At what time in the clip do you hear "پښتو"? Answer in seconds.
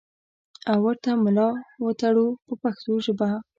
2.61-2.93